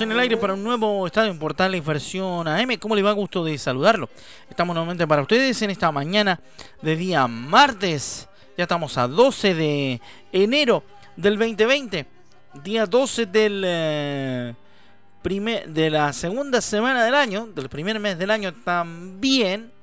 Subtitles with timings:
[0.00, 2.76] En el aire para un nuevo estadio en Portales versión AM.
[2.78, 3.12] ¿Cómo le va?
[3.12, 4.10] Gusto de saludarlo.
[4.50, 6.40] Estamos nuevamente para ustedes en esta mañana
[6.82, 8.28] de día martes.
[8.58, 10.00] Ya estamos a 12 de
[10.32, 10.82] enero
[11.16, 12.06] del 2020.
[12.62, 14.54] Día 12 del eh,
[15.22, 19.75] primer, de la segunda semana del año, del primer mes del año también.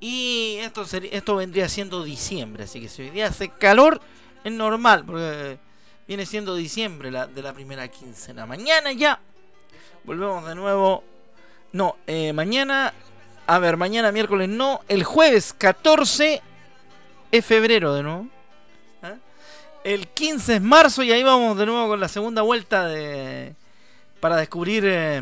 [0.00, 2.64] Y esto, esto vendría siendo diciembre.
[2.64, 4.00] Así que si hoy día hace calor,
[4.44, 5.04] es normal.
[5.04, 5.58] Porque
[6.06, 8.46] viene siendo diciembre la, de la primera quincena.
[8.46, 9.20] Mañana ya
[10.08, 11.04] Volvemos de nuevo.
[11.72, 12.94] No, eh, mañana.
[13.46, 14.80] A ver, mañana miércoles no.
[14.88, 16.40] El jueves 14
[17.30, 18.26] es febrero de nuevo.
[19.02, 19.16] ¿Ah?
[19.84, 23.54] El 15 es marzo y ahí vamos de nuevo con la segunda vuelta de
[24.18, 25.20] para descubrir eh,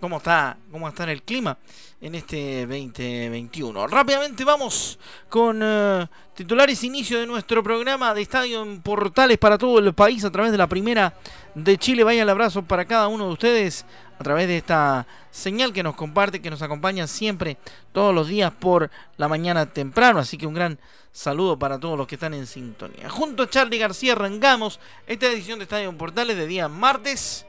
[0.00, 1.56] cómo está cómo está el clima
[2.00, 3.86] en este 2021.
[3.86, 9.78] Rápidamente vamos con eh, titulares inicio de nuestro programa de estadio en portales para todo
[9.78, 11.14] el país a través de la primera
[11.54, 12.04] de Chile.
[12.04, 13.86] Vaya el abrazo para cada uno de ustedes
[14.18, 17.56] a través de esta señal que nos comparte, que nos acompaña siempre
[17.92, 20.18] todos los días por la mañana temprano.
[20.18, 20.78] Así que un gran
[21.12, 23.08] saludo para todos los que están en sintonía.
[23.08, 27.46] Junto a Charlie García arrancamos esta edición de Estadio en Portales de día martes,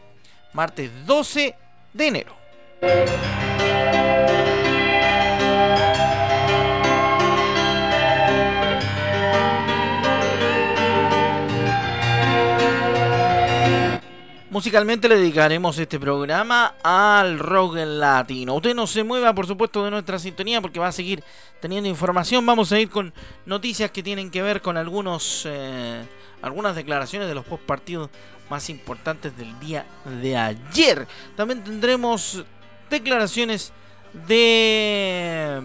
[0.54, 1.67] martes 12
[1.98, 2.38] de enero.
[14.50, 18.56] Musicalmente le dedicaremos este programa al rock latino.
[18.56, 21.24] Usted no se mueva, por supuesto, de nuestra sintonía porque va a seguir
[21.60, 22.44] teniendo información.
[22.44, 23.14] Vamos a ir con
[23.46, 26.04] noticias que tienen que ver con algunos, eh,
[26.42, 28.10] algunas declaraciones de los post partidos
[28.50, 29.86] más importantes del día
[30.22, 31.08] de ayer.
[31.36, 32.44] También tendremos
[32.90, 33.72] declaraciones
[34.28, 35.62] de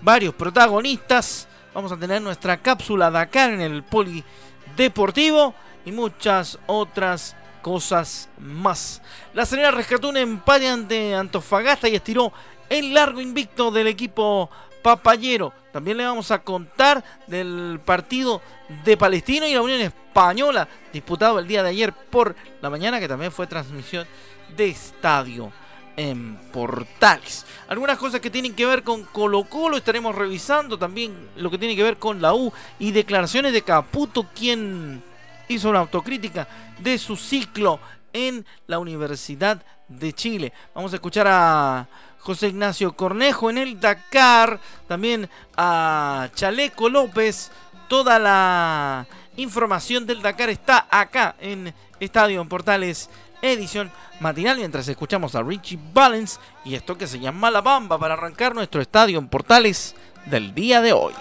[0.00, 1.48] varios protagonistas.
[1.74, 5.54] Vamos a tener nuestra cápsula Dakar en el Polideportivo
[5.84, 9.02] y muchas otras cosas más.
[9.32, 12.32] La Serena rescató un empate ante Antofagasta y estiró
[12.68, 14.50] el largo invicto del equipo
[14.84, 15.50] papayero.
[15.72, 18.42] También le vamos a contar del partido
[18.84, 23.08] de Palestino y la Unión Española disputado el día de ayer por la mañana que
[23.08, 24.06] también fue transmisión
[24.54, 25.50] de estadio
[25.96, 27.46] en Portales.
[27.66, 31.74] Algunas cosas que tienen que ver con Colo Colo estaremos revisando también lo que tiene
[31.74, 35.02] que ver con la U y declaraciones de Caputo quien
[35.48, 36.46] hizo una autocrítica
[36.78, 37.80] de su ciclo
[38.12, 40.52] en la Universidad de Chile.
[40.74, 41.88] Vamos a escuchar a
[42.24, 44.58] José Ignacio Cornejo en el Dakar,
[44.88, 47.50] también a Chaleco López.
[47.86, 53.10] Toda la información del Dakar está acá en Estadio en Portales,
[53.42, 58.14] edición matinal, mientras escuchamos a Richie Valens y esto que se llama La Bamba para
[58.14, 61.12] arrancar nuestro Estadio en Portales del día de hoy.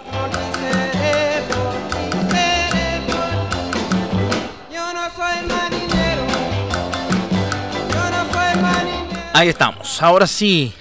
[9.33, 10.73] Ahí estamos, ahora sí.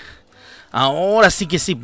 [0.73, 1.79] Ahora sí que sí.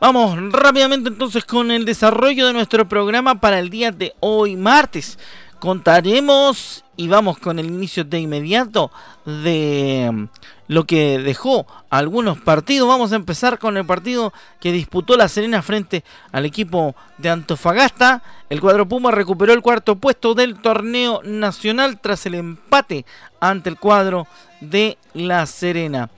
[0.00, 5.18] Vamos rápidamente entonces con el desarrollo de nuestro programa para el día de hoy, martes.
[5.60, 8.90] Contaremos y vamos con el inicio de inmediato
[9.24, 10.28] de
[10.68, 12.88] lo que dejó algunos partidos.
[12.88, 18.22] Vamos a empezar con el partido que disputó La Serena frente al equipo de Antofagasta.
[18.50, 23.06] El cuadro Puma recuperó el cuarto puesto del torneo nacional tras el empate
[23.40, 24.26] ante el cuadro
[24.60, 26.10] de La Serena.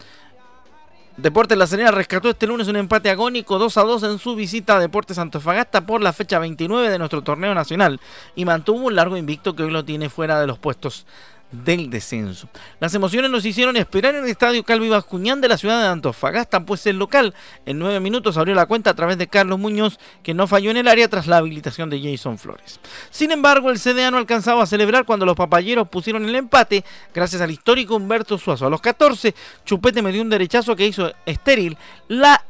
[1.19, 4.77] Deportes La Serena rescató este lunes un empate agónico 2 a 2 en su visita
[4.77, 8.01] a Deportes Antofagasta por la fecha 29 de nuestro torneo nacional
[8.37, 11.07] y mantuvo un largo invicto que hoy lo tiene fuera de los puestos
[11.51, 12.49] del descenso.
[12.81, 16.61] Las emociones nos hicieron esperar en el estadio Calvi Bascuñán de la ciudad de Antofagasta,
[16.61, 17.35] pues el local
[17.67, 20.77] en nueve minutos abrió la cuenta a través de Carlos Muñoz, que no falló en
[20.77, 22.81] el área tras la habilitación de Jason Flores.
[23.11, 26.85] Sin embargo, el CDA no alcanzaba a celebrar cuando los papayeros pusieron el empate,
[27.15, 28.67] gracias al histórico Humberto Suazo.
[28.67, 29.35] A los 14,
[29.65, 31.77] Chupete me dio un derechazo que hizo estéril
[32.09, 32.45] la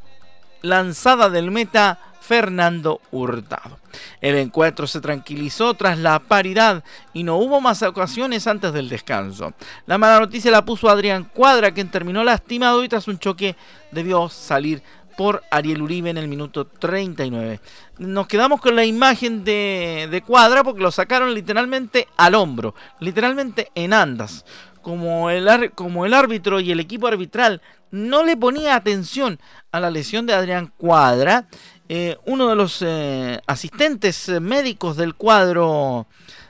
[0.62, 3.78] lanzada del meta Fernando Hurtado.
[4.20, 6.84] El encuentro se tranquilizó tras la paridad
[7.14, 9.54] y no hubo más ocasiones antes del descanso.
[9.86, 13.56] La mala noticia la puso Adrián Cuadra, quien terminó lastimado y tras un choque
[13.92, 14.82] debió salir
[15.18, 17.60] por Ariel Uribe en el minuto 39.
[17.98, 23.94] Nos quedamos con la imagen de, Cuadra porque lo sacaron literalmente al hombro, literalmente en
[23.94, 24.44] andas.
[24.82, 27.60] Como el, como el árbitro y el equipo arbitral
[27.90, 29.38] no le ponía atención
[29.72, 31.46] a la lesión de Adrián Cuadra,
[31.88, 36.06] eh, uno de los eh, asistentes médicos del cuadro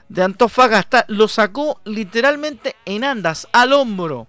[0.09, 4.27] de Antofagasta lo sacó literalmente en andas, al hombro,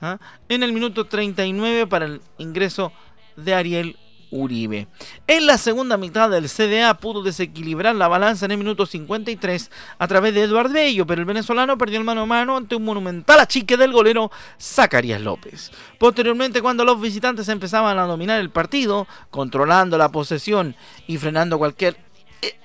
[0.00, 0.18] ¿ah?
[0.48, 2.92] en el minuto 39 para el ingreso
[3.36, 3.96] de Ariel
[4.32, 4.88] Uribe.
[5.26, 10.08] En la segunda mitad del CDA pudo desequilibrar la balanza en el minuto 53 a
[10.08, 13.38] través de Eduardo Bello, pero el venezolano perdió el mano a mano ante un monumental
[13.38, 15.70] achique del golero Zacarías López.
[15.98, 20.74] Posteriormente, cuando los visitantes empezaban a dominar el partido, controlando la posesión
[21.06, 21.98] y frenando cualquier
[22.40, 22.58] eh,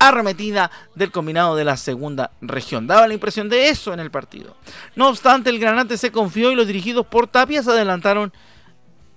[0.00, 2.88] arremetida del combinado de la segunda región.
[2.88, 4.56] Daba la impresión de eso en el partido.
[4.96, 8.32] No obstante, el Granate se confió y los dirigidos por Tapia se adelantaron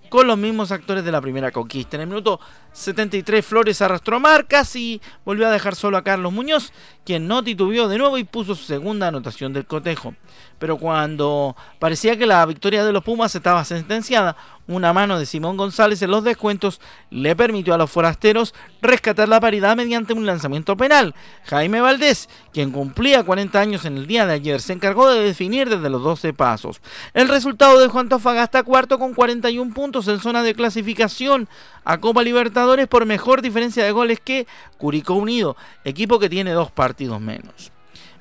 [0.09, 1.98] con los mismos actores de la primera conquista.
[1.98, 2.39] En el minuto
[2.74, 6.71] 73 Flores arrastró marcas y volvió a dejar solo a Carlos Muñoz,
[7.06, 10.15] quien no titubeó de nuevo y puso su segunda anotación del cotejo.
[10.59, 14.36] Pero cuando parecía que la victoria de los Pumas estaba sentenciada,
[14.68, 19.40] una mano de Simón González en los descuentos le permitió a los forasteros rescatar la
[19.40, 21.16] paridad mediante un lanzamiento penal.
[21.46, 25.69] Jaime Valdés, quien cumplía 40 años en el día de ayer, se encargó de definir
[25.69, 26.81] desde los 12 pasos.
[27.14, 31.48] El resultado dejó a Antofagasta cuarto con 41 puntos en zona de clasificación
[31.86, 34.48] a Copa Libertadores por mejor diferencia de goles que
[34.78, 37.72] Curicó Unido, equipo que tiene dos partidos menos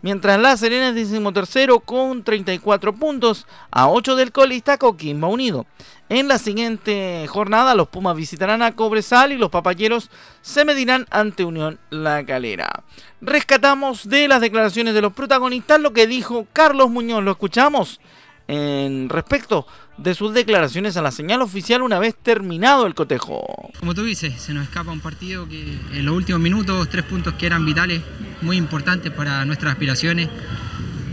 [0.07, 5.67] mientras La Serena es tercero con 34 puntos a 8 del colista Coquimba Unido.
[6.09, 10.09] En la siguiente jornada los Pumas visitarán a Cobresal y los Papayeros
[10.43, 12.85] se medirán ante Unión La Calera.
[13.21, 17.99] Rescatamos de las declaraciones de los protagonistas lo que dijo Carlos Muñoz, lo escuchamos
[18.49, 19.67] en respecto
[19.99, 23.71] de sus declaraciones a la señal oficial una vez terminado el cotejo.
[23.81, 27.35] Como tú dices, se nos escapa un partido que en los últimos minutos, tres puntos
[27.35, 28.03] que eran vitales,
[28.43, 30.29] muy importantes para nuestras aspiraciones,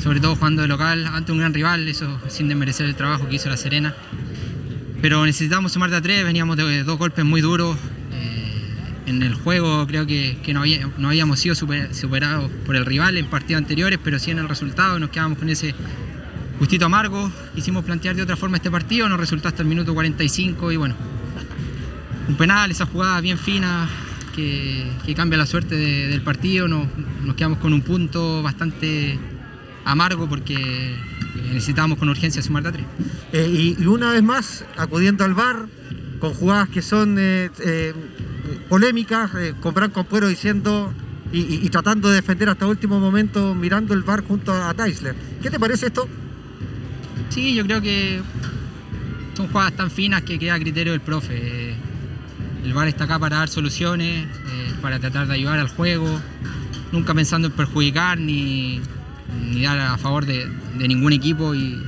[0.01, 3.35] sobre todo jugando de local ante un gran rival, eso sin desmerecer el trabajo que
[3.35, 3.95] hizo la Serena.
[5.01, 7.77] Pero necesitamos sumar de a tres, veníamos de dos golpes muy duros.
[8.13, 13.61] Eh, en el juego creo que, no, habíamos sido superados por el rival en partidos
[13.61, 15.73] anteriores, pero sí en el resultado nos quedamos con ese
[16.63, 17.29] gustito amargo.
[17.53, 20.95] Quisimos plantear de otra forma este partido, nos resultó hasta el minuto 45 y bueno,
[22.29, 23.89] un penal, esa jugada bien fina
[24.33, 26.69] que, cambia la suerte del partido.
[26.69, 26.87] Nos,
[27.35, 29.19] quedamos con un punto bastante
[29.83, 30.95] amargo porque
[31.51, 32.85] necesitábamos con urgencia sumar de a tres.
[33.33, 35.65] Eh, y, una vez más, acudiendo al bar,
[36.19, 37.93] con jugadas que son eh, eh,
[38.69, 40.93] polémicas, con Branco diciendo
[41.33, 45.13] y, tratando de defender hasta último momento, mirando el bar junto a, Teisler.
[45.41, 46.07] ¿Qué te parece esto?
[47.33, 48.21] Sí, yo creo que
[49.35, 51.73] son jugadas tan finas que queda a criterio del profe.
[52.63, 56.21] El VAR está acá para dar soluciones, eh, para tratar de ayudar al juego,
[56.91, 58.81] nunca pensando en perjudicar ni,
[59.63, 60.47] dar a favor de,
[60.77, 61.55] ningún equipo.
[61.55, 61.81] Y,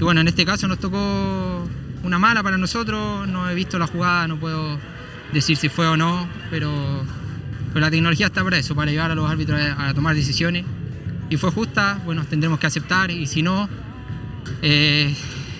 [0.00, 1.68] bueno, en este caso nos tocó
[2.02, 4.76] una mala para nosotros, no he visto la jugada, no puedo
[5.32, 7.04] decir si fue o no, pero,
[7.74, 10.64] la tecnología está para eso, para ayudar a los árbitros a, a tomar decisiones.
[11.30, 13.68] Y fue justa, bueno, tendremos que aceptar y si no,
[14.62, 15.14] eh,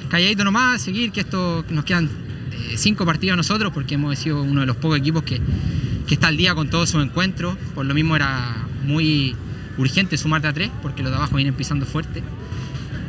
[0.09, 4.43] calladito nomás, seguir, que esto nos quedan eh, cinco partidos a nosotros, porque hemos sido
[4.43, 5.41] uno de los pocos equipos que,
[6.09, 7.57] está al día con todos sus encuentros.
[7.75, 9.37] Por lo mismo era muy
[9.77, 12.23] urgente sumarte a tres, porque los de abajo vienen pisando fuerte.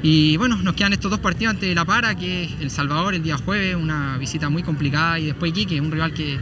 [0.01, 3.23] Y bueno, nos quedan estos dos partidos ante La Para, que es El Salvador el
[3.23, 6.39] día jueves, una visita muy complicada, y después Iquique, un rival que,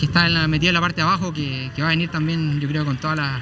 [0.00, 2.68] está en la, metido en la parte de abajo, que, va a venir también, yo
[2.68, 3.40] creo, con toda la,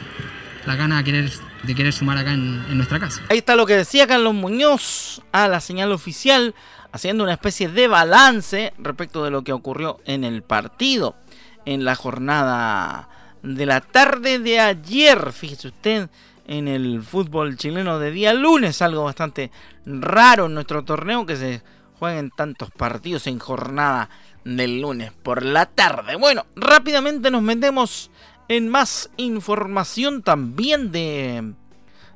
[0.67, 1.33] la gana de querer
[1.67, 3.23] de querer sumar acá en, nuestra casa.
[3.29, 6.55] Ahí está lo que decía Carlos Muñoz a la señal oficial,
[6.93, 11.17] haciendo una especie de balance respecto de lo que ocurrió en el partido,
[11.65, 13.09] en la jornada
[13.43, 15.33] de la tarde de ayer.
[15.33, 16.09] Fíjese usted
[16.47, 19.51] en el fútbol chileno de día lunes, algo bastante
[19.87, 21.63] raro en nuestro torneo que se
[21.99, 24.11] jueguen tantos partidos en jornada
[24.45, 26.17] del lunes por la tarde.
[26.17, 28.11] Bueno, rápidamente nos metemos
[28.49, 31.55] en más información también de,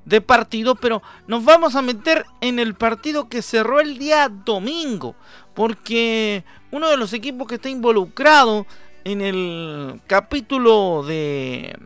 [0.05, 5.15] de partido, pero nos vamos a meter en el partido que cerró el día domingo,
[5.55, 8.67] porque uno de los equipos que está involucrado
[9.05, 11.77] en el capítulo de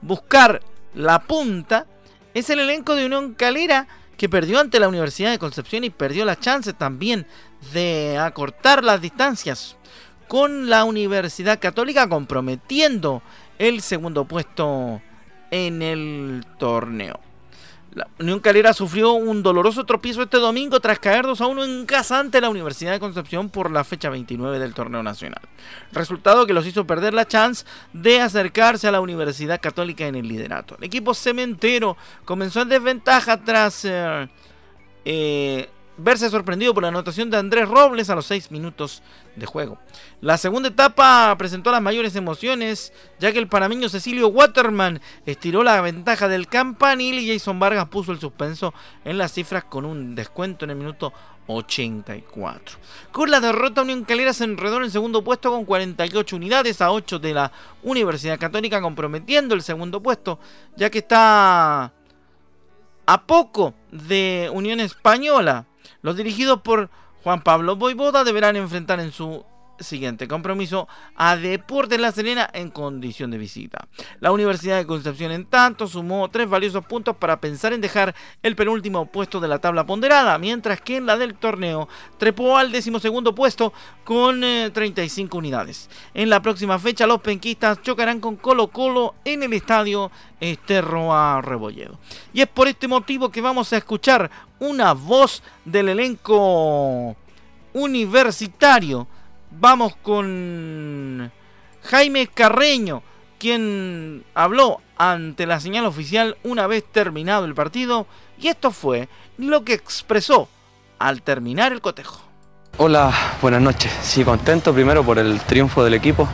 [0.00, 0.62] buscar
[0.94, 1.86] la punta
[2.34, 6.24] es el elenco de Unión Calera que perdió ante la Universidad de Concepción y perdió
[6.24, 7.26] la chance también
[7.72, 9.76] de acortar las distancias
[10.28, 13.22] con la Universidad Católica comprometiendo
[13.58, 15.00] el segundo puesto
[15.50, 17.20] en el torneo.
[17.96, 21.86] La Unión Calera sufrió un doloroso tropiezo este domingo tras caer 2 a 1 en
[21.86, 25.40] casa ante la Universidad de Concepción por la fecha 29 del torneo nacional.
[25.92, 27.64] Resultado que los hizo perder la chance
[27.94, 30.76] de acercarse a la Universidad Católica en el liderato.
[30.76, 34.28] El equipo cementero comenzó en desventaja tras eh,
[35.06, 39.02] eh, verse sorprendido por la anotación de Andrés Robles a los 6 minutos
[39.34, 39.78] de juego.
[40.20, 45.80] La segunda etapa presentó las mayores emociones, ya que el panameño Cecilio Waterman estiró la
[45.80, 48.74] ventaja del campanil y Jason Vargas puso el suspenso
[49.04, 51.12] en las cifras con un descuento en el minuto
[51.46, 52.78] 84.
[53.12, 56.90] Con la derrota, Unión Calera se enredó en el segundo puesto con 48 unidades a
[56.90, 60.38] 8 de la Universidad Católica, comprometiendo el segundo puesto,
[60.76, 61.92] ya que está
[63.06, 65.66] a poco de Unión Española
[66.02, 66.90] los dirigidos por
[67.22, 67.76] Juan Pablo.
[67.76, 69.44] Boivoda deberán enfrentar en su
[69.80, 73.88] siguiente compromiso a Deportes La Serena en condición de visita.
[74.20, 78.56] La Universidad de Concepción en tanto sumó tres valiosos puntos para pensar en dejar el
[78.56, 83.34] penúltimo puesto de la tabla ponderada, mientras que en la del torneo trepó al decimosegundo
[83.34, 83.72] puesto
[84.04, 85.90] con 35 eh, unidades.
[86.14, 91.40] En la próxima fecha los penquistas chocarán con Colo Colo en el estadio Esterro a
[91.40, 91.98] Rebolledo.
[92.32, 97.16] Y es por este motivo que vamos a escuchar una voz del elenco
[97.72, 99.06] universitario
[99.60, 101.30] vamos con
[101.84, 103.02] Jaime Carreño,
[103.38, 108.06] quien habló ante la señal oficial una vez terminado el partido,
[108.38, 109.08] y esto fue
[109.38, 110.48] lo que expresó
[110.98, 112.20] al terminar el cotejo.
[112.78, 113.90] Hola, buenas noches.
[114.02, 116.28] Sí, contento primero por el triunfo del equipo.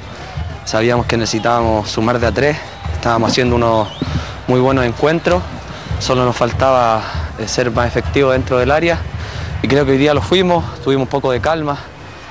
[0.64, 2.56] Sabíamos que necesitábamos sumar de a tres,
[2.94, 3.88] estábamos haciendo unos
[4.46, 5.42] muy buenos encuentros,
[5.98, 7.02] solo nos faltaba
[7.38, 8.98] eh, ser más efectivos dentro del área
[9.62, 11.78] y creo que hoy día lo fuimos, tuvimos un poco de calma,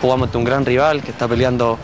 [0.01, 1.77] jugamos ante un gran rival que está peleando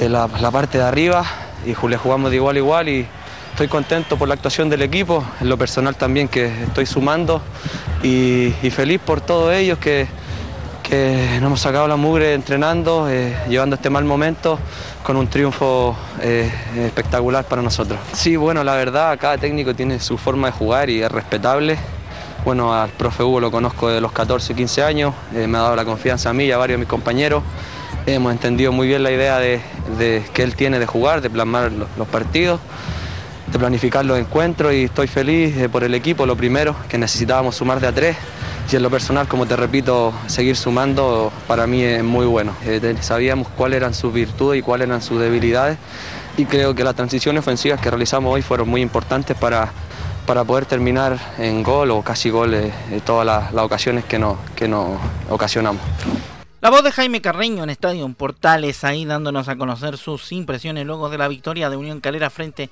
[0.00, 1.24] eh, la, parte de arriba
[1.64, 3.06] y le jugamos de igual a igual y
[3.50, 7.42] estoy contento por la actuación del equipo, en lo personal también que estoy sumando
[8.02, 10.06] y, feliz por todos ellos que,
[10.82, 14.58] que nos hemos sacado la mugre entrenando, eh, llevando este mal momento
[15.02, 17.98] con un triunfo eh, espectacular para nosotros.
[18.12, 21.78] Sí, bueno, la verdad, cada técnico tiene su forma de jugar y es respetable.
[22.42, 25.76] Bueno, al profe Hugo lo conozco de los 14, 15 años, eh, me ha dado
[25.76, 27.42] la confianza a mí y a varios de mis compañeros.
[28.06, 29.60] Hemos entendido muy bien la idea de,
[30.32, 32.58] que él tiene de jugar, de plasmar los, partidos,
[33.52, 37.56] de planificar los encuentros y estoy feliz eh, por el equipo, lo primero, que necesitábamos
[37.56, 38.16] sumar de a tres
[38.72, 42.54] y en lo personal, como te repito, seguir sumando para mí es muy bueno.
[42.64, 45.76] Eh, sabíamos cuáles eran sus virtudes y cuáles eran sus debilidades
[46.38, 49.72] y creo que las transiciones ofensivas que realizamos hoy fueron muy importantes para
[50.30, 54.68] para poder terminar en gol o casi gol en todas las, ocasiones que nos, que
[54.68, 54.96] nos
[55.28, 55.82] ocasionamos.
[56.60, 61.08] La voz de Jaime Carreño en Estadio Portales ahí dándonos a conocer sus impresiones luego
[61.08, 62.70] de la victoria de Unión Calera frente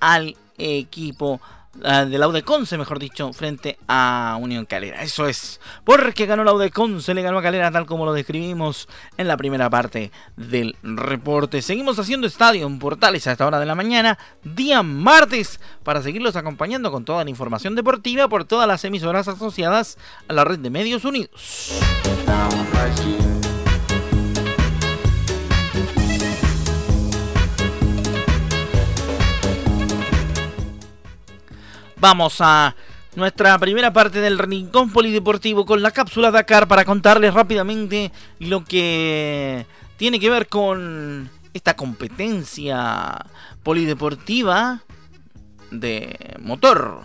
[0.00, 1.40] al equipo
[1.78, 5.02] de la Conce, mejor dicho, frente a Unión Calera.
[5.02, 9.28] Eso es, porque ganó la Conce, le ganó a Calera tal como lo describimos en
[9.28, 11.62] la primera parte del reporte.
[11.62, 16.36] Seguimos haciendo estadio en Portales a esta hora de la mañana, día martes, para seguirlos
[16.36, 20.70] acompañando con toda la información deportiva por todas las emisoras asociadas a la red de
[20.70, 21.78] medios unidos.
[32.00, 32.76] Vamos a
[33.16, 39.66] nuestra primera parte del Rincón Polideportivo con la cápsula Dakar para contarles rápidamente lo que
[39.96, 43.26] tiene que ver con esta competencia
[43.64, 44.82] polideportiva
[45.72, 47.00] de motor.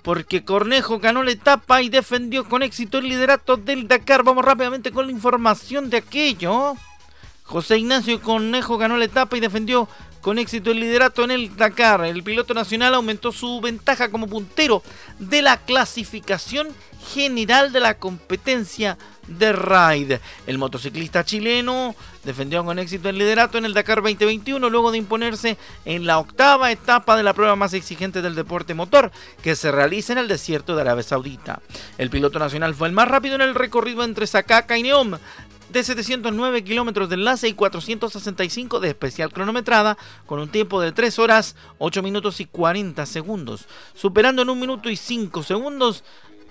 [0.00, 4.22] Porque Cornejo ganó la etapa y defendió con éxito el liderato del Dakar.
[4.22, 6.74] Vamos rápidamente con la información de aquello.
[7.42, 9.88] José Ignacio Cornejo ganó la etapa y defendió
[10.20, 12.04] con éxito el liderato en el Dakar.
[12.04, 14.82] El piloto nacional aumentó su ventaja como puntero
[15.18, 16.68] de la clasificación
[17.14, 20.20] general de la competencia de Ride.
[20.46, 21.94] El motociclista chileno
[22.24, 26.72] defendió con éxito el liderato en el Dakar 2021 luego de imponerse en la octava
[26.72, 29.10] etapa de la prueba más exigente del deporte motor
[29.42, 31.60] que se realiza en el desierto de Arabia Saudita.
[31.98, 35.18] El piloto nacional fue el más rápido en el recorrido entre Sakaka y Neom
[35.70, 41.18] de 709 kilómetros de enlace y 465 de especial cronometrada, con un tiempo de 3
[41.18, 46.04] horas, 8 minutos y 40 segundos, superando en 1 minuto y 5 segundos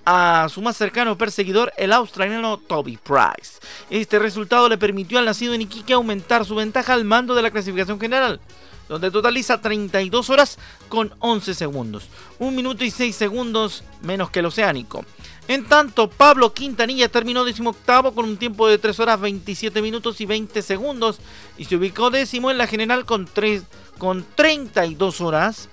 [0.05, 3.59] a su más cercano perseguidor, el australiano Toby Price.
[3.89, 7.51] Este resultado le permitió al nacido en Iquique aumentar su ventaja al mando de la
[7.51, 8.39] clasificación general,
[8.87, 12.07] donde totaliza 32 horas con 11 segundos,
[12.37, 15.03] 1 minuto y 6 segundos menos que el oceánico.
[15.47, 20.25] En tanto, Pablo Quintanilla terminó decimoctavo con un tiempo de 3 horas 27 minutos y
[20.25, 21.19] 20 segundos
[21.57, 23.63] y se ubicó décimo en la general con, 3,
[23.99, 25.69] con 32 horas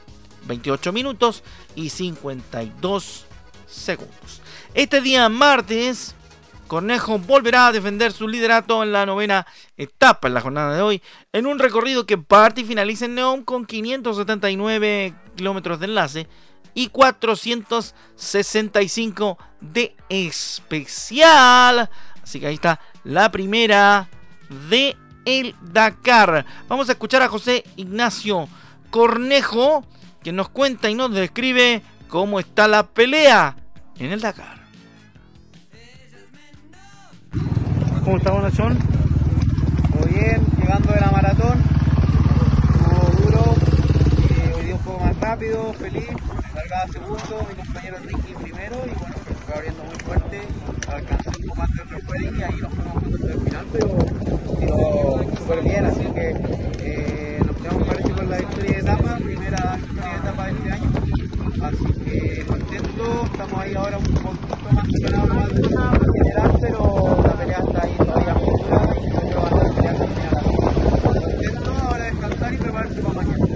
[0.47, 1.43] 28 minutos
[1.75, 3.25] y 52
[3.67, 4.43] segundos.
[4.75, 6.17] Este día martes,
[6.67, 9.47] Cornejo volverá a defender su liderato en la novena
[9.79, 11.03] etapa en la jornada de hoy,
[11.33, 16.29] en un recorrido que parte y finaliza en Neón con 579 kilómetros de enlace
[16.75, 21.91] y 465 de especial.
[22.23, 24.09] Así que ahí está la primera
[24.69, 26.45] de el Dakar.
[26.69, 28.49] Vamos a escuchar a José Ignacio
[28.91, 29.85] Cornejo,
[30.23, 33.57] que nos cuenta y nos describe cómo está la pelea
[33.99, 34.63] en el Dakar.
[38.05, 38.79] ¿Cómo estamos, Nachón?
[39.95, 41.63] Muy bien, llegando de la maratón.
[43.25, 43.55] Duro,
[44.19, 46.09] y hoy día un poco más rápido, feliz.
[46.55, 49.15] Largada segundo, mi compañero Ricky primero y bueno,
[49.47, 50.43] fue abriendo muy fuerte.
[50.87, 53.89] Alcancé un poco más de refuerzo y ahí nos fuimos juntos hasta el final, pero
[55.39, 56.37] súper bien, así que
[56.81, 60.73] eh, nos quedamos parecidos con la victoria de etapa, primera victoria de etapa de este
[60.73, 60.91] año.
[61.63, 67.59] Así que contento, estamos ahí ahora un poquito más ganados en general, pero la pelea
[67.59, 70.37] está ahí todavía muy dura y nosotros vamos a estar peleando al final.
[70.37, 73.47] Así que contento, ahora descansar y prepararse para mañana.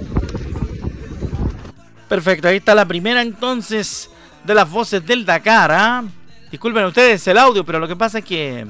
[2.17, 4.09] Perfecto, ahí está la primera entonces
[4.43, 5.71] de las voces del Dakar.
[5.71, 6.03] ¿ah?
[6.51, 8.67] Disculpen ustedes el audio, pero lo que pasa es que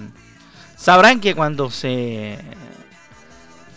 [0.76, 2.40] sabrán que cuando se,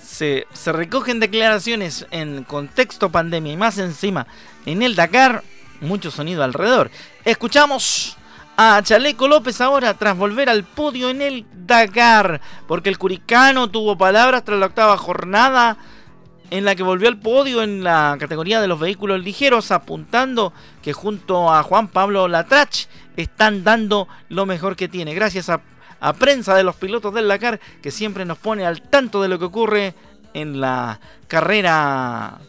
[0.04, 4.26] se, se recogen declaraciones en contexto pandemia y más encima
[4.66, 5.44] en el Dakar,
[5.82, 6.90] mucho sonido alrededor.
[7.24, 8.18] Escuchamos
[8.58, 13.96] a Chaleco López ahora tras volver al podio en el Dakar, porque el Curicano tuvo
[14.00, 15.78] palabras tras la octava jornada
[16.50, 20.94] en la que volvió al podio en la categoría de los vehículos ligeros, apuntando que
[20.94, 25.14] junto a Juan Pablo Latrach están dando lo mejor que tiene.
[25.14, 25.62] Gracias a,
[26.00, 29.38] a, prensa de los pilotos del Dakar, que siempre nos pone al tanto de lo
[29.38, 29.94] que ocurre
[30.34, 32.40] en la carrera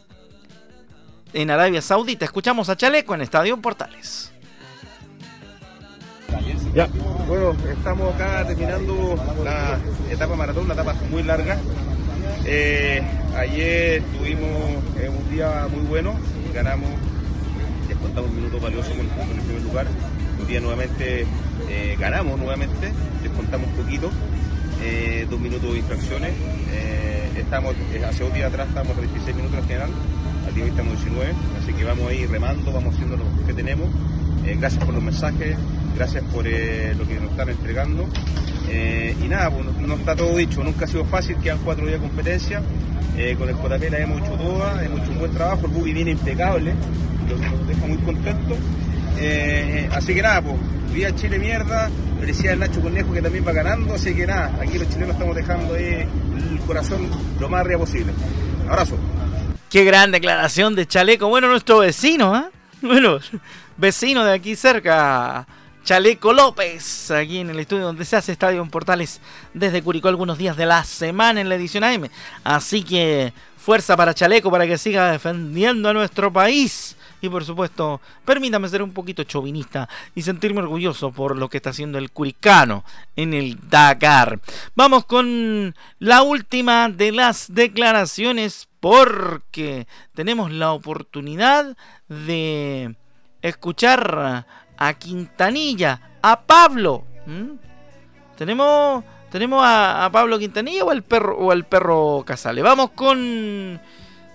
[1.33, 2.25] en Arabia Saudita.
[2.25, 4.33] Escuchamos a Chaleco en Estadio Portales.
[6.75, 6.89] Ya,
[7.27, 11.59] bueno, estamos acá terminando la etapa maratón, una etapa muy larga.
[12.45, 13.03] Eh,
[13.37, 16.15] ayer tuvimos eh, un día muy bueno,
[16.55, 16.89] ganamos,
[17.87, 19.87] descontamos un minuto valioso con, con el primer lugar.
[20.41, 21.27] Un día nuevamente
[21.69, 24.11] eh, ganamos nuevamente, descontamos un poquito,
[25.29, 26.33] dos minutos de infracciones.
[27.37, 27.75] estamos,
[28.09, 29.91] hace dos días atrás estábamos a 26 minutos en general,
[30.47, 33.53] al día de hoy estamos 19, así que vamos ahí remando, vamos haciendo lo que
[33.53, 33.89] tenemos.
[34.59, 35.57] gracias por los mensajes,
[35.95, 38.09] gracias por lo que nos están entregando.
[38.69, 42.01] Eh, y nada, pues, no, está todo dicho, nunca ha sido fácil, quedan cuatro días
[42.01, 42.63] de competencia.
[43.17, 46.13] Eh, con el JP hemos hecho toda, hemos hecho un buen trabajo, el buggy viene
[46.13, 46.75] impecable,
[47.29, 48.59] nos deja muy contentos.
[49.19, 50.57] Eh, así que nada, pues,
[50.95, 54.89] Vía Chile mierda, el Nacho Conejo que también va ganando, así que nada, aquí los
[54.89, 56.07] chilenos estamos dejando el
[56.67, 58.13] corazón lo más arriba posible.
[58.69, 58.97] Abrazo.
[59.69, 62.45] Qué gran declaración de Chaleco, bueno, nuestro vecino, ¿eh?
[62.83, 63.19] Bueno,
[63.77, 65.47] vecino de aquí cerca.
[65.91, 69.21] Chaleco López, aquí en el estudio donde se hace Estadio en Portales
[69.55, 72.09] desde Curicó algunos días de la semana en la edición AM.
[72.45, 76.97] Así que fuerza para Chaleco para que siga defendiendo a nuestro país.
[77.21, 81.71] Y por supuesto, permítame ser un poquito chauvinista y sentirme orgulloso por lo que está
[81.71, 82.85] haciendo el Curicano
[83.17, 84.39] en el Dakar.
[84.77, 91.77] Vamos con la última de las declaraciones porque tenemos la oportunidad
[92.09, 92.95] de
[93.43, 94.47] escuchar
[94.81, 97.05] a Quintanilla, a Pablo.
[98.37, 102.63] Tenemos tenemos a, Pablo Quintanilla o al perro o perro Casale.
[102.63, 103.81] Vamos con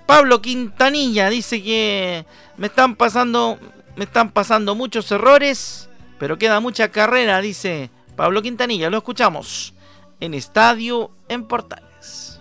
[0.05, 1.29] Pablo Quintanilla.
[1.29, 2.25] Dice que
[2.57, 3.59] me están pasando
[3.97, 8.89] me están pasando muchos errores, pero queda mucha carrera, dice Pablo Quintanilla.
[8.89, 9.73] Lo escuchamos
[10.19, 12.39] en Estadio en Portales.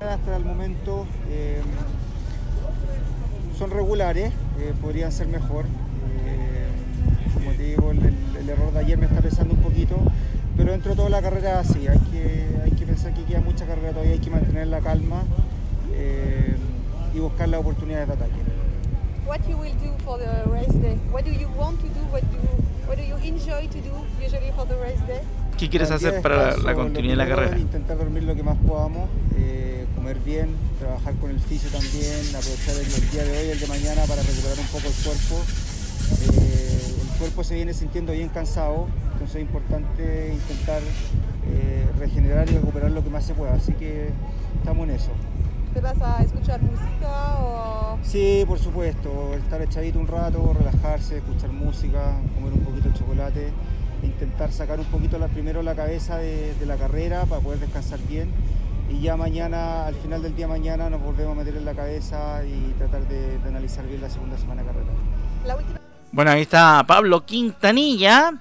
[0.00, 1.60] Hasta el momento eh,
[3.58, 5.66] son regulares, eh, podrían ser mejor
[7.70, 9.96] digo, el, el, error de ayer me está pesando un poquito,
[10.56, 13.66] pero dentro de toda la carrera sí, hay que, hay que pensar que queda mucha
[13.66, 15.24] carrera todavía, hay que mantener la calma
[15.92, 16.54] eh,
[17.14, 18.40] y buscar las oportunidades de ataque.
[19.26, 20.98] What you will do for the race day?
[21.12, 22.00] What do you want to do?
[22.10, 22.38] What do
[22.88, 25.20] what do you enjoy to do usually for the race day?
[25.56, 27.58] ¿Qué quieres hacer para la, descanso, la lo continuidad de la carrera?
[27.58, 32.74] Intentar dormir lo que más podamos, eh, comer bien, trabajar con el fisio también, aprovechar
[32.74, 35.36] el, el día de hoy y el de mañana para recuperar un poco el cuerpo.
[36.10, 36.49] Eh, el
[37.20, 40.80] cuerpo se viene sintiendo bien cansado, entonces es importante intentar
[41.46, 44.08] eh, regenerar y recuperar lo que más se pueda, así que
[44.56, 45.10] estamos en eso.
[45.74, 47.98] ¿Te vas a escuchar música o...?
[48.02, 53.52] Sí, por supuesto, estar echadito un rato, relajarse, escuchar música, comer un poquito de chocolate,
[54.02, 58.00] intentar sacar un poquito la, primero la cabeza de, de la carrera para poder descansar
[58.08, 58.30] bien
[58.88, 62.42] y ya mañana, al final del día mañana, nos volvemos a meter en la cabeza
[62.44, 64.90] y tratar de, de analizar bien la segunda semana de carrera.
[65.46, 65.78] La última...
[66.12, 68.34] Bueno, ahí está Pablo Quintanilla.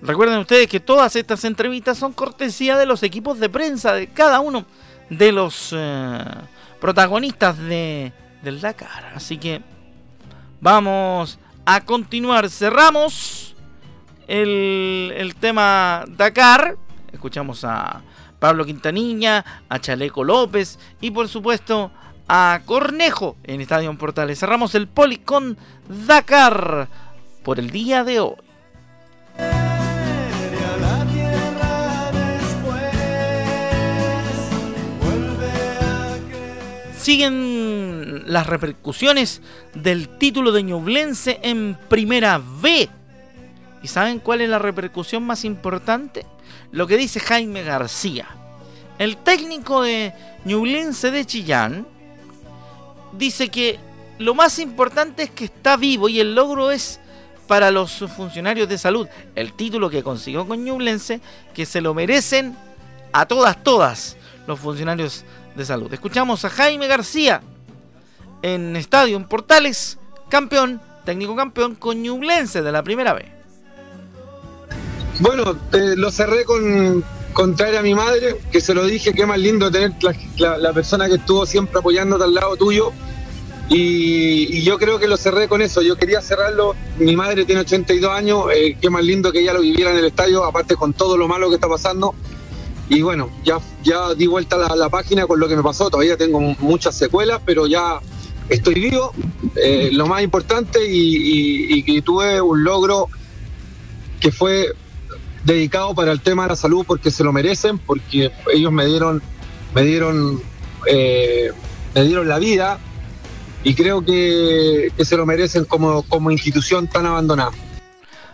[0.00, 4.38] Recuerden ustedes que todas estas entrevistas son cortesía de los equipos de prensa de cada
[4.38, 4.64] uno
[5.10, 6.24] de los eh,
[6.80, 9.12] protagonistas de, del Dakar.
[9.16, 9.60] Así que
[10.60, 12.48] vamos a continuar.
[12.48, 13.56] Cerramos
[14.28, 16.76] el, el tema Dakar.
[17.12, 18.02] Escuchamos a
[18.38, 21.90] Pablo Quintanilla, a Chaleco López y por supuesto
[22.28, 24.38] a Cornejo en Estadio Portales.
[24.38, 25.56] Cerramos el poli con
[26.06, 26.88] Dakar
[27.42, 28.36] por el día de hoy.
[36.98, 39.42] Siguen las repercusiones
[39.74, 42.88] del título de Ñublense en Primera B.
[43.82, 46.24] ¿Y saben cuál es la repercusión más importante?
[46.72, 48.26] Lo que dice Jaime García.
[48.98, 50.14] El técnico de
[50.46, 51.86] Ñublense de Chillán
[53.18, 53.78] dice que
[54.18, 57.00] lo más importante es que está vivo y el logro es
[57.46, 59.08] para los funcionarios de salud.
[59.34, 61.20] El título que consiguió con Ñublense,
[61.52, 62.56] que se lo merecen
[63.12, 65.24] a todas, todas los funcionarios
[65.54, 65.92] de salud.
[65.92, 67.42] Escuchamos a Jaime García
[68.42, 69.98] en Estadio en Portales,
[70.28, 73.26] campeón, técnico campeón con Ñublense de la primera vez.
[75.20, 79.26] Bueno, eh, lo cerré con, con traer a mi madre, que se lo dije, que
[79.26, 79.92] más lindo tener
[80.38, 82.92] la, la- persona que estuvo siempre apoyándote al lado tuyo.
[83.68, 85.82] Y, yo creo que lo cerré con eso.
[85.82, 86.74] Yo quería cerrarlo.
[86.98, 90.04] Mi madre tiene 82 años, eh, qué más lindo que ella lo viviera en el
[90.06, 92.14] estadio, aparte con todo lo malo que está pasando.
[92.88, 95.88] Y bueno, ya, ya di vuelta la, la página con lo que me pasó.
[95.90, 98.00] Todavía tengo muchas secuelas, pero ya
[98.48, 99.12] estoy vivo.
[99.56, 103.08] eh, lo más importante y, y- y que tuve un logro
[104.20, 104.68] que fue
[105.44, 109.22] dedicado para el tema de la salud porque se lo merecen, porque ellos me dieron,
[109.74, 110.42] me dieron,
[110.86, 111.52] eh,
[111.94, 112.78] me dieron la vida
[113.62, 117.52] y creo que, se lo merecen como, como institución tan abandonada.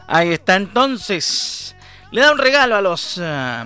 [0.06, 1.76] Ahí está entonces.
[2.10, 3.64] Le da un regalo a los eh,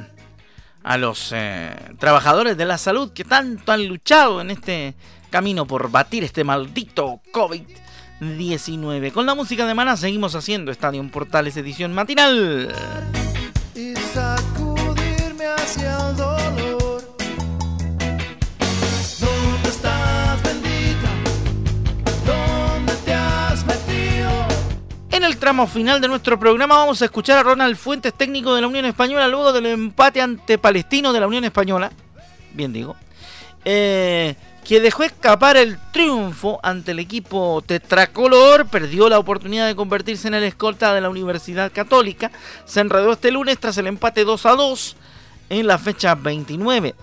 [0.85, 4.95] a los eh, trabajadores de la salud que tanto han luchado en este
[5.31, 9.11] camino por batir este maldito COVID-19.
[9.13, 12.71] Con la música de Maná seguimos haciendo Estadio Portales edición matinal.
[25.35, 28.69] El tramo final de nuestro programa vamos a escuchar a Ronald Fuentes, técnico de la
[28.69, 31.91] Unión Española, luego del empate ante Palestino de la Unión Española.
[32.53, 32.95] Bien digo.
[33.65, 40.29] eh, que dejó escapar el triunfo ante el equipo tetracolor, perdió la oportunidad de convertirse
[40.29, 42.31] en el escolta de la Universidad Católica,
[42.65, 44.97] se enredó este lunes tras el empate 2 a 2
[45.51, 46.95] en la fecha 29.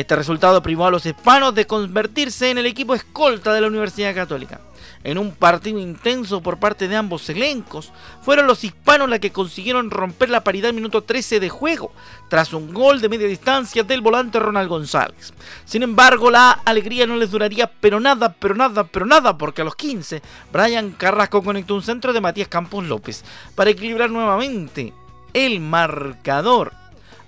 [0.00, 4.14] Este resultado privó a los hispanos de convertirse en el equipo escolta de la Universidad
[4.14, 4.58] Católica.
[5.04, 9.90] En un partido intenso por parte de ambos elencos, fueron los hispanos los que consiguieron
[9.90, 11.92] romper la paridad en minuto 13 de juego,
[12.30, 15.34] tras un gol de media distancia del volante Ronald González.
[15.66, 19.66] Sin embargo, la alegría no les duraría pero nada, pero nada, pero nada, porque a
[19.66, 23.22] los 15, Brian Carrasco conectó un centro de Matías Campos López
[23.54, 24.94] para equilibrar nuevamente
[25.34, 26.79] el marcador.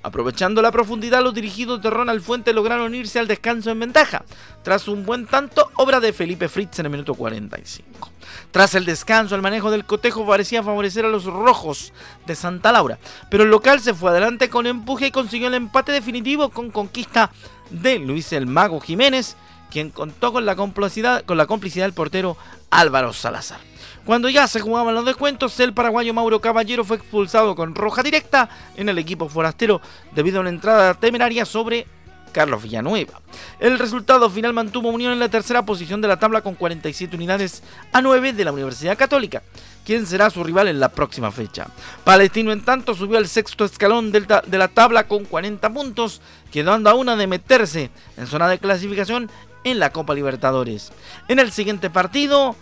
[0.04, 4.24] Aprovechando la profundidad, los dirigidos de Ronald Fuente lograron irse al descanso en ventaja,
[4.64, 8.10] tras un buen tanto, obra de Felipe Fritz en el minuto 45.
[8.50, 11.92] Tras el descanso, el manejo del cotejo parecía favorecer a los rojos
[12.26, 12.98] de Santa Laura,
[13.30, 17.30] pero el local se fue adelante con empuje y consiguió el empate definitivo con conquista
[17.70, 19.36] de Luis el Mago Jiménez,
[19.72, 22.36] quien contó con la complicidad, con la complicidad del portero
[22.70, 23.58] Álvaro Salazar.
[24.04, 28.48] Cuando ya se jugaban los descuentos, el paraguayo Mauro Caballero fue expulsado con roja directa
[28.76, 29.80] en el equipo forastero
[30.14, 31.86] debido a una entrada temeraria sobre
[32.32, 33.20] Carlos Villanueva.
[33.60, 37.62] El resultado final mantuvo Unión en la tercera posición de la tabla con 47 unidades
[37.92, 39.42] a 9 de la Universidad Católica,
[39.84, 41.68] quien será su rival en la próxima fecha.
[42.04, 46.94] Palestino en tanto subió al sexto escalón de la tabla con 40 puntos, quedando a
[46.94, 49.30] una de meterse en zona de clasificación
[49.64, 50.92] en la Copa Libertadores.
[51.28, 52.56] En el siguiente partido,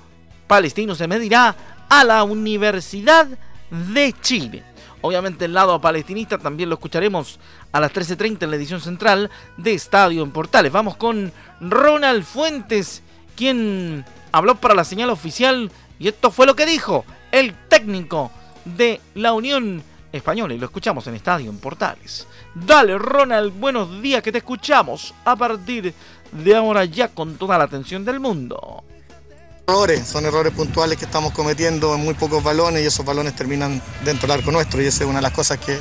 [0.46, 1.56] Palestino se medirá
[1.88, 3.26] a la Universidad
[3.70, 4.64] de Chile.
[5.02, 7.38] obviamente el lado palestinista también lo escucharemos
[7.72, 10.72] a las 13.30 en la edición central de Estadio en Portales.
[10.72, 13.02] Vamos con Ronald Fuentes,
[13.36, 18.30] quien habló para la señal oficial y esto fue lo que dijo el técnico
[18.64, 22.26] de la Unión Española y lo escuchamos en Estadio en Portales.
[22.54, 25.94] Dale Ronald, buenos días que te escuchamos a partir
[26.32, 28.84] de ahora ya con toda la atención del mundo.
[29.66, 33.80] Errores, son errores puntuales que estamos cometiendo en muy pocos balones y esos balones terminan
[34.04, 35.78] dentro del arco nuestro y esa es una de las cosas que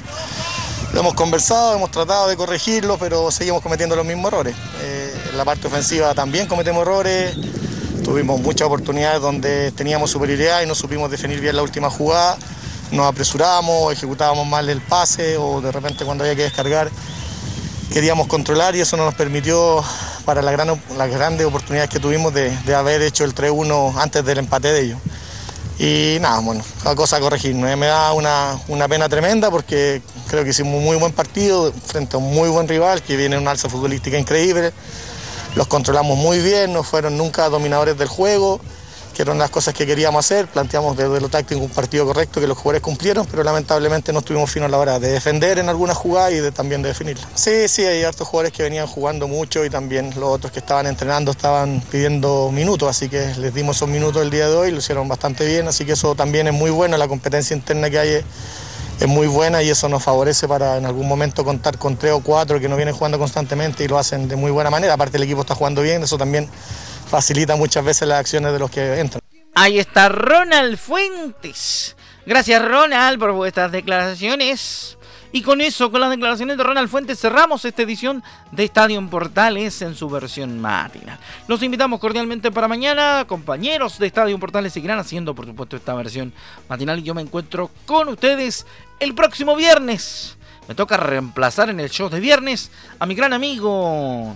[0.93, 4.55] lo hemos conversado, hemos tratado de corregirlo, pero seguimos cometiendo los mismos errores.
[4.81, 7.35] Eh, en la parte ofensiva también cometemos errores,
[8.03, 12.37] tuvimos muchas oportunidades donde teníamos superioridad y no supimos definir bien la última jugada,
[12.91, 16.89] nos apresuramos, ejecutábamos mal el pase o de repente cuando había que descargar
[17.91, 19.83] queríamos controlar y eso no nos permitió
[20.25, 24.37] para la gran, las grandes oportunidades que tuvimos de, haber hecho el 3-1 antes del
[24.39, 24.99] empate de ellos.
[25.79, 27.55] Y nada, bueno, la cosa a corregir.
[27.55, 31.71] Me me da una, una pena tremenda porque creo que hicimos un muy buen partido
[31.71, 34.73] frente a un muy buen rival que viene en una alza futbolística increíble.
[35.55, 38.59] Los controlamos muy bien, no fueron nunca dominadores del juego,
[39.19, 40.47] que eran las cosas que queríamos hacer.
[40.47, 44.49] Planteamos desde lo táctico un partido correcto que los jugadores cumplieron, pero lamentablemente no estuvimos
[44.49, 47.27] finos a la hora de defender en algunas jugadas y de, también de definirla.
[47.35, 50.87] Sí, sí, hay hartos jugadores que venían jugando mucho y también los otros que estaban
[50.87, 54.77] entrenando estaban pidiendo minutos, así que les dimos esos minutos el día de hoy, lo
[54.77, 58.09] hicieron bastante bien, así que eso también es muy bueno, la competencia interna que hay
[58.09, 58.23] es,
[59.01, 62.21] es muy buena y eso nos favorece para en algún momento contar con tres o
[62.21, 65.23] cuatro que no vienen jugando constantemente y lo hacen de muy buena manera, aparte el
[65.23, 66.49] equipo está jugando bien, eso también
[67.09, 69.21] facilita muchas veces las acciones de los que entran.
[69.55, 71.95] Ahí está Ronald Fuentes.
[72.25, 74.97] Gracias Ronald por vuestras declaraciones.
[75.31, 79.09] Y con eso, con las declaraciones de Ronald Fuentes, cerramos esta edición de Estadio en
[79.09, 81.19] Portales en su versión matinal.
[81.47, 83.25] Los invitamos cordialmente para mañana.
[83.27, 86.33] Compañeros de Estadio en Portales seguirán haciendo, por supuesto, esta versión
[86.67, 86.99] matinal.
[86.99, 88.65] Y yo me encuentro con ustedes
[88.99, 90.35] el próximo viernes.
[90.67, 94.35] Me toca reemplazar en el show de viernes a mi gran amigo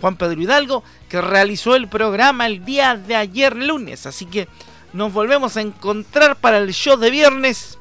[0.00, 4.06] Juan Pedro Hidalgo, que realizó el programa el día de ayer lunes.
[4.06, 4.48] Así que
[4.92, 7.78] nos volvemos a encontrar para el show de viernes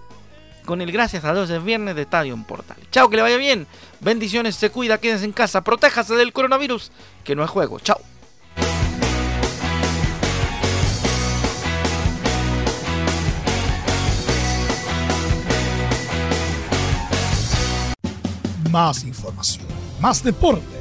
[0.66, 2.78] con el gracias a Dios es viernes de Estadio Portal.
[2.92, 3.68] Chao, que le vaya bien.
[4.00, 6.92] Bendiciones, se cuida, quédense en casa, protéjase del coronavirus,
[7.24, 7.80] que no es juego.
[7.80, 8.00] Chao.
[18.70, 19.66] Más información,
[20.00, 20.81] más deporte.